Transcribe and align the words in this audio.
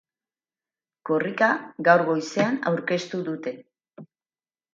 Korrika 1.09 1.49
gaur 1.89 2.03
goizean 2.07 2.59
aurkeztu 2.73 3.21
dute. 3.29 3.55